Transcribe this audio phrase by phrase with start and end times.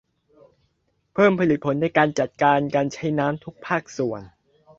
[1.13, 4.21] เพิ่มผลิตผลในการจัดการการใช้น้ำทุกภาคส่วน